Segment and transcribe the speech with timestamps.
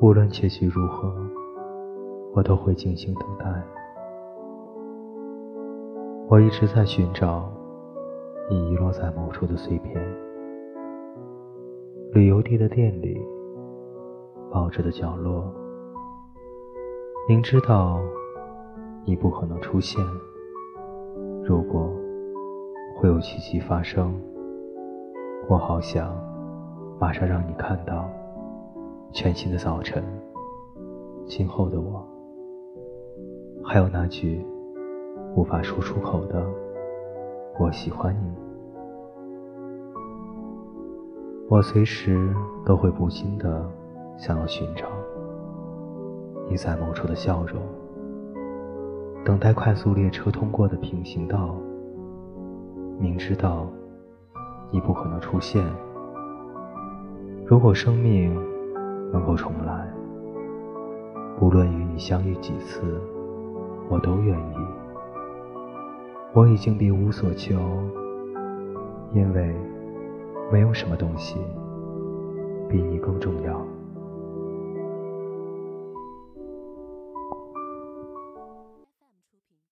[0.00, 1.12] 无论结局如何，
[2.32, 3.46] 我都会静静等待。
[6.28, 7.50] 我一直在寻找
[8.48, 10.00] 你遗落在某处的碎片。
[12.12, 13.20] 旅游地的店里，
[14.52, 15.52] 报纸的角落，
[17.28, 17.98] 明知道
[19.04, 20.00] 你不可能出现。
[21.42, 21.92] 如果
[22.94, 24.14] 会有奇迹发生，
[25.48, 26.16] 我好想
[27.00, 28.08] 马上让你看到
[29.12, 30.04] 全新的早晨。
[31.26, 32.06] 今后的我，
[33.64, 34.44] 还有那句
[35.34, 36.46] 无法说出口的
[37.60, 38.32] “我喜欢你”，
[41.50, 42.32] 我随时
[42.64, 43.68] 都会不禁的
[44.16, 44.86] 想要寻找
[46.48, 47.60] 你在某处的笑容。
[49.24, 51.54] 等待快速列车通过的平行道，
[52.98, 53.66] 明知道
[54.70, 55.62] 你不可能出现。
[57.44, 58.34] 如果生命
[59.38, 59.88] 重来，
[61.40, 63.00] 无论与你相遇几次，
[63.88, 64.56] 我都愿意。
[66.32, 67.56] 我已经别无所求，
[69.12, 69.54] 因为
[70.50, 71.38] 没有什么东西
[72.68, 73.64] 比你更重要。